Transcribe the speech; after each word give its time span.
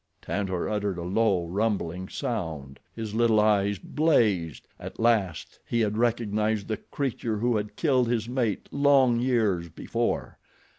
Tantor 0.19 0.67
uttered 0.67 0.97
a 0.97 1.03
low, 1.03 1.45
rumbling 1.45 2.09
sound. 2.09 2.79
His 2.95 3.13
little 3.13 3.39
eyes 3.39 3.77
blazed. 3.77 4.65
At 4.79 4.97
last 4.99 5.59
he 5.63 5.81
had 5.81 5.95
recognized 5.95 6.67
the 6.69 6.77
creature 6.77 7.37
who 7.37 7.55
had 7.55 7.75
killed 7.75 8.07
his 8.07 8.27
mate 8.27 8.67
long 8.71 9.19
years 9.19 9.69
before. 9.69 10.39